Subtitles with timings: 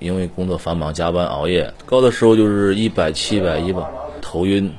[0.00, 3.88] 因为工作繁忙，加班熬夜，高的时候就是一百七、一百一吧，
[4.20, 4.72] 头晕、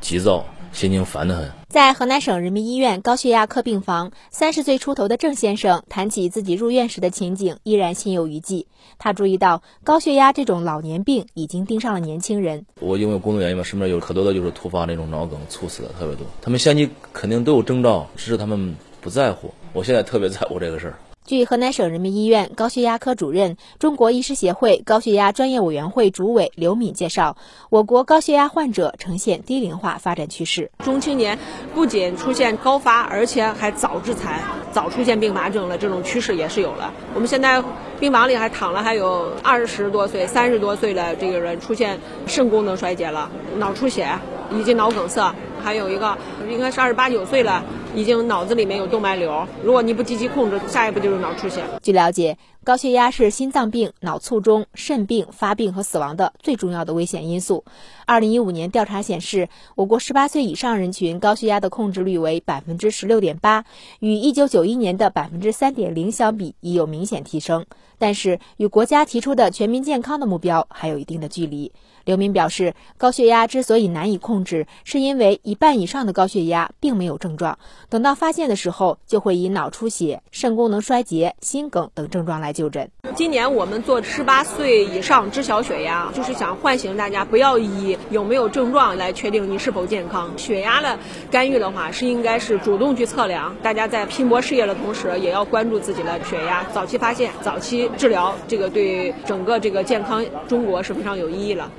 [0.00, 1.50] 急躁，心情烦得很。
[1.68, 8.66] 在河南省人民医院高血压科病房，三十岁出头的郑先生谈起自己入院时的情景，依然心有余悸。
[8.98, 12.66] 他注意到高血压这种老年病已经盯上了年轻人。
[12.78, 16.26] 我因为工作原因嘛，身边有可多的就是突发那种脑梗猝死的特别多。
[16.42, 19.52] 他们先期肯定都有征兆，只是他们不在乎。
[19.72, 20.94] 我现在特别在乎这个事儿。
[21.32, 27.38] 据河南省人民医院高血压科主任、中国医师协会高血压专业委员会主委刘敏介绍，
[27.70, 30.70] 我国高血压患者呈现低龄化发展趋势。
[30.84, 31.38] 中青年
[31.74, 36.92] 不仅出现高发，而且还早致残、早出现并发症了，这种趋势也是有了。
[37.14, 37.64] 我们现在
[37.98, 44.06] 病房里还躺了还有二十多岁、三十多岁的这个人出现肾功能衰竭了、脑出血
[44.50, 46.14] 以及脑梗塞，还有一个
[46.50, 47.64] 应该是二十八九岁了。
[47.94, 51.62] 已经脑子里面有动脉瘤，如果你不积极控制，下一步就是脑出血。
[51.82, 57.64] 据了解，高血压是心脏病、脑卒中、肾病发病和死亡的最重要的危险因素。
[58.06, 63.64] 二零一五年调查显示，我国十八岁以上人群高血压的控制率为百分之十六点八，
[64.00, 67.66] 与一九九一年的百分之三点零相比，已有明显提升。
[68.02, 71.70] 但是，与国家提出的全民健康的目标还有一定的距离。
[72.04, 77.60] 刘明表示，高血压之所以难以控制，是因为一半以上的高血压并没有症状。
[77.88, 82.90] 等到发现的时候，就会以脑出血、肾功能衰竭、心梗等症状来就诊。
[83.14, 90.36] 今年我们做十八岁以上知晓血压，就是想唤醒大家，不要以有没有症状来确定你是否健康。
[90.36, 90.98] 血压的
[91.30, 93.54] 干预的话，是应该是主动去测量。
[93.62, 101.70] 大家在拼搏事业的同时，也要关注自己的血压，早期发现、早期治疗，这个对整个这个健康中国是非常有意义了。